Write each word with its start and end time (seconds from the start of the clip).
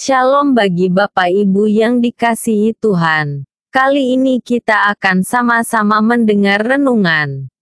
Shalom 0.00 0.56
bagi 0.56 0.88
Bapak 0.88 1.28
Ibu 1.28 1.68
yang 1.68 2.00
dikasihi 2.00 2.72
Tuhan. 2.72 3.44
Kali 3.68 4.16
ini 4.16 4.40
kita 4.40 4.88
akan 4.96 5.20
sama-sama 5.20 6.00
mendengar 6.00 6.64
renungan. 6.64 7.52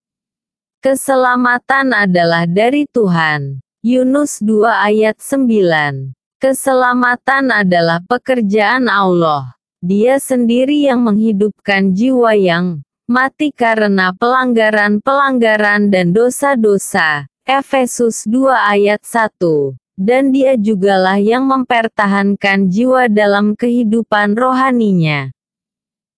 Keselamatan 0.78 1.90
adalah 1.90 2.46
dari 2.46 2.86
Tuhan. 2.94 3.58
Yunus 3.82 4.38
2 4.38 4.70
ayat 4.70 5.18
9. 5.18 6.14
Keselamatan 6.38 7.50
adalah 7.50 8.06
pekerjaan 8.06 8.86
Allah. 8.86 9.58
Dia 9.82 10.22
sendiri 10.22 10.86
yang 10.86 11.02
menghidupkan 11.02 11.90
jiwa 11.90 12.38
yang 12.38 12.86
mati 13.10 13.50
karena 13.50 14.14
pelanggaran-pelanggaran 14.14 15.90
dan 15.90 16.14
dosa-dosa. 16.14 17.26
Efesus 17.42 18.30
2 18.30 18.54
ayat 18.54 19.02
1 19.02 19.74
dan 19.98 20.30
dia 20.30 20.54
jugalah 20.54 21.18
yang 21.18 21.50
mempertahankan 21.50 22.70
jiwa 22.70 23.10
dalam 23.10 23.58
kehidupan 23.58 24.38
rohaninya. 24.38 25.34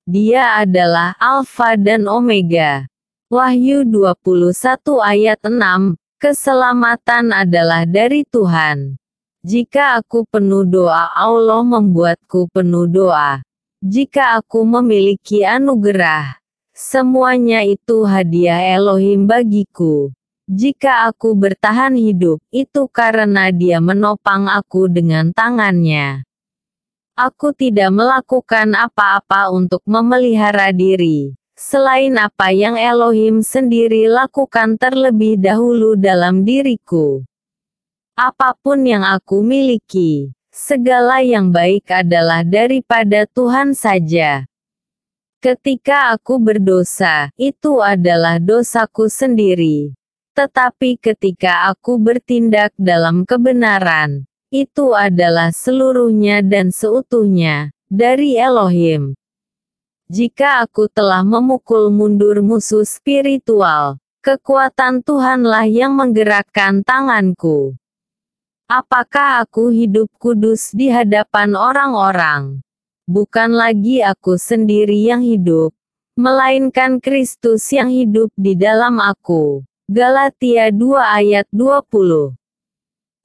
Dia 0.04 0.60
adalah 0.60 1.16
Alfa 1.16 1.80
dan 1.80 2.04
Omega. 2.04 2.84
Wahyu 3.32 3.88
21 3.88 5.00
ayat 5.00 5.40
6, 5.40 5.96
keselamatan 6.20 7.32
adalah 7.32 7.88
dari 7.88 8.28
Tuhan. 8.28 9.00
Jika 9.40 9.96
aku 9.96 10.28
penuh 10.28 10.68
doa 10.68 11.16
Allah 11.16 11.64
membuatku 11.64 12.52
penuh 12.52 12.84
doa. 12.84 13.40
Jika 13.80 14.36
aku 14.36 14.60
memiliki 14.68 15.40
anugerah, 15.40 16.36
semuanya 16.76 17.64
itu 17.64 18.04
hadiah 18.04 18.60
Elohim 18.76 19.24
bagiku. 19.24 20.12
Jika 20.50 21.06
aku 21.06 21.38
bertahan 21.38 21.94
hidup, 21.94 22.42
itu 22.50 22.90
karena 22.90 23.54
dia 23.54 23.78
menopang 23.78 24.50
aku 24.50 24.90
dengan 24.90 25.30
tangannya. 25.30 26.26
Aku 27.14 27.54
tidak 27.54 27.94
melakukan 27.94 28.74
apa-apa 28.74 29.54
untuk 29.54 29.78
memelihara 29.86 30.74
diri, 30.74 31.38
selain 31.54 32.18
apa 32.18 32.50
yang 32.50 32.74
Elohim 32.74 33.46
sendiri 33.46 34.10
lakukan 34.10 34.74
terlebih 34.74 35.38
dahulu 35.38 35.94
dalam 35.94 36.42
diriku. 36.42 37.22
Apa 38.18 38.58
pun 38.58 38.82
yang 38.82 39.06
aku 39.06 39.46
miliki, 39.46 40.34
segala 40.50 41.22
yang 41.22 41.54
baik 41.54 41.86
adalah 41.94 42.42
daripada 42.42 43.22
Tuhan 43.30 43.70
saja. 43.70 44.50
Ketika 45.38 46.10
aku 46.10 46.42
berdosa, 46.42 47.30
itu 47.38 47.78
adalah 47.78 48.42
dosaku 48.42 49.06
sendiri. 49.06 49.99
Tetapi 50.40 50.96
ketika 50.96 51.68
aku 51.68 52.00
bertindak 52.00 52.72
dalam 52.80 53.28
kebenaran, 53.28 54.24
itu 54.48 54.96
adalah 54.96 55.52
seluruhnya 55.52 56.40
dan 56.40 56.72
seutuhnya, 56.72 57.68
dari 57.92 58.40
Elohim. 58.40 59.12
Jika 60.08 60.64
aku 60.64 60.88
telah 60.88 61.20
memukul 61.28 61.92
mundur 61.92 62.40
musuh 62.40 62.88
spiritual, 62.88 64.00
kekuatan 64.24 65.04
Tuhanlah 65.04 65.68
yang 65.68 65.92
menggerakkan 65.92 66.80
tanganku. 66.88 67.76
Apakah 68.64 69.44
aku 69.44 69.68
hidup 69.68 70.08
kudus 70.16 70.72
di 70.72 70.88
hadapan 70.88 71.52
orang-orang? 71.52 72.64
Bukan 73.04 73.52
lagi 73.52 74.00
aku 74.00 74.40
sendiri 74.40 75.04
yang 75.04 75.20
hidup, 75.20 75.76
melainkan 76.16 76.96
Kristus 76.96 77.68
yang 77.76 77.92
hidup 77.92 78.32
di 78.40 78.56
dalam 78.56 79.04
aku. 79.04 79.68
Galatia 79.90 80.70
2 80.70 81.02
ayat 81.02 81.50
20 81.50 82.38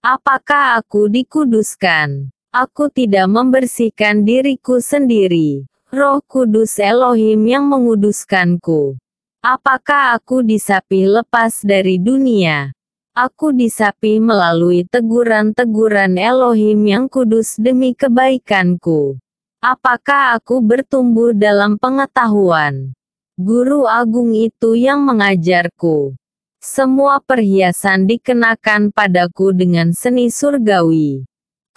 Apakah 0.02 0.82
aku 0.82 1.06
dikuduskan? 1.14 2.34
Aku 2.50 2.90
tidak 2.90 3.30
membersihkan 3.30 4.26
diriku 4.26 4.82
sendiri. 4.82 5.70
Roh 5.94 6.26
Kudus 6.26 6.82
Elohim 6.82 7.46
yang 7.46 7.70
menguduskanku. 7.70 8.98
Apakah 9.46 10.18
aku 10.18 10.42
disapih 10.42 11.22
lepas 11.22 11.62
dari 11.62 12.02
dunia? 12.02 12.74
Aku 13.14 13.54
disapih 13.54 14.18
melalui 14.18 14.90
teguran-teguran 14.90 16.18
Elohim 16.18 16.82
yang 16.82 17.06
kudus 17.06 17.62
demi 17.62 17.94
kebaikanku. 17.94 19.22
Apakah 19.62 20.42
aku 20.42 20.66
bertumbuh 20.66 21.30
dalam 21.30 21.78
pengetahuan? 21.78 22.98
Guru 23.38 23.86
agung 23.86 24.34
itu 24.34 24.74
yang 24.74 25.06
mengajarku. 25.06 26.18
Semua 26.66 27.22
perhiasan 27.22 28.10
dikenakan 28.10 28.90
padaku 28.90 29.54
dengan 29.54 29.94
seni 29.94 30.34
surgawi. 30.34 31.22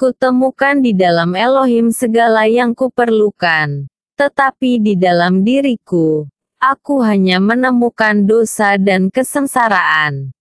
Kutemukan 0.00 0.80
di 0.80 0.96
dalam 0.96 1.36
Elohim 1.36 1.92
segala 1.92 2.48
yang 2.48 2.72
kuperlukan. 2.72 3.84
Tetapi 4.16 4.80
di 4.80 4.96
dalam 4.96 5.44
diriku, 5.44 6.24
aku 6.56 7.04
hanya 7.04 7.36
menemukan 7.36 8.24
dosa 8.24 8.80
dan 8.80 9.12
kesengsaraan. 9.12 10.32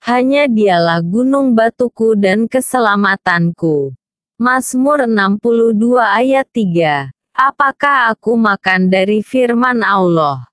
Hanya 0.00 0.48
dialah 0.48 1.04
gunung 1.04 1.52
batuku 1.52 2.16
dan 2.16 2.48
keselamatanku. 2.48 3.92
Mazmur 4.40 5.04
62 5.04 6.00
ayat 6.00 6.48
3. 6.56 7.12
Apakah 7.36 8.16
aku 8.16 8.32
makan 8.32 8.88
dari 8.88 9.20
firman 9.20 9.84
Allah? 9.84 10.48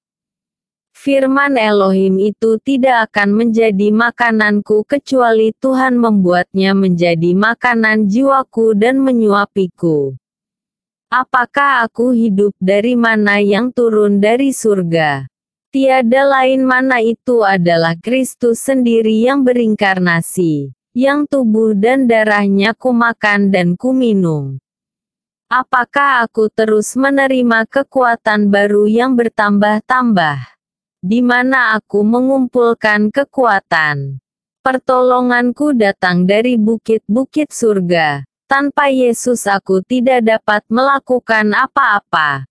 Firman 1.05 1.53
Elohim 1.53 2.17
itu 2.17 2.57
tidak 2.65 3.13
akan 3.13 3.45
menjadi 3.45 3.93
makananku 3.93 4.81
kecuali 4.89 5.53
Tuhan 5.53 6.01
membuatnya 6.01 6.73
menjadi 6.73 7.37
makanan 7.37 8.09
jiwaku 8.09 8.73
dan 8.73 8.97
menyuapiku. 9.05 10.17
Apakah 11.13 11.85
aku 11.85 12.09
hidup 12.09 12.57
dari 12.57 12.97
mana 12.97 13.37
yang 13.37 13.69
turun 13.69 14.17
dari 14.17 14.49
surga? 14.49 15.29
Tiada 15.69 16.25
lain 16.25 16.65
mana 16.65 16.97
itu 17.05 17.45
adalah 17.45 17.93
Kristus 18.01 18.65
sendiri 18.65 19.29
yang 19.29 19.45
berinkarnasi, 19.45 20.73
yang 20.97 21.29
tubuh 21.29 21.77
dan 21.77 22.09
darahnya 22.09 22.73
kumakan 22.73 23.53
dan 23.53 23.77
kuminum. 23.77 24.57
Apakah 25.53 26.25
aku 26.25 26.49
terus 26.49 26.97
menerima 26.97 27.69
kekuatan 27.69 28.49
baru 28.49 28.89
yang 28.89 29.13
bertambah-tambah? 29.13 30.54
Di 31.05 31.21
mana 31.21 31.77
aku 31.77 32.01
mengumpulkan 32.01 33.13
kekuatan. 33.13 34.17
Pertolonganku 34.65 35.77
datang 35.77 36.25
dari 36.25 36.57
bukit-bukit 36.57 37.53
surga. 37.53 38.25
Tanpa 38.49 38.89
Yesus 38.89 39.45
aku 39.45 39.85
tidak 39.85 40.25
dapat 40.25 40.65
melakukan 40.65 41.53
apa-apa. 41.53 42.49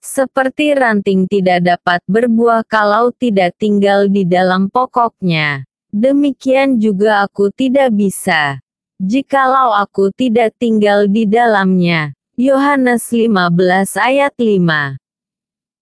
Seperti 0.00 0.72
ranting 0.72 1.28
tidak 1.28 1.60
dapat 1.60 2.00
berbuah 2.08 2.64
kalau 2.64 3.12
tidak 3.12 3.52
tinggal 3.60 4.08
di 4.08 4.24
dalam 4.24 4.72
pokoknya. 4.72 5.68
Demikian 5.92 6.80
juga 6.80 7.28
aku 7.28 7.52
tidak 7.52 7.92
bisa. 7.92 8.64
Jikalau 8.96 9.76
aku 9.76 10.08
tidak 10.16 10.56
tinggal 10.56 11.04
di 11.04 11.28
dalamnya. 11.28 12.16
Yohanes 12.40 13.12
15 13.12 14.00
ayat 14.00 14.32
5 14.40 14.96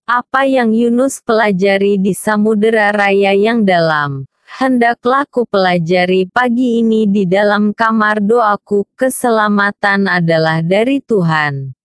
apa 0.06 0.46
yang 0.46 0.70
Yunus 0.70 1.18
pelajari 1.18 1.98
di 1.98 2.14
Samudera 2.14 2.94
Raya 2.94 3.34
yang 3.34 3.66
dalam, 3.66 4.30
hendaklah 4.46 5.26
ku 5.26 5.42
pelajari 5.50 6.30
pagi 6.30 6.78
ini 6.78 7.10
di 7.10 7.26
dalam 7.26 7.74
kamar 7.74 8.22
doaku, 8.22 8.86
keselamatan 8.94 10.06
adalah 10.06 10.62
dari 10.62 11.02
Tuhan. 11.02 11.75